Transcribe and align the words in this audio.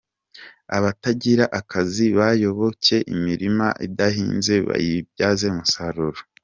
Abatagira 0.77 1.45
akazi 1.59 2.05
bayoboke 2.17 2.95
imirima 3.15 3.67
idahinze 3.87 4.53
bayibyaze 4.67 5.43
umusaruro 5.53 6.19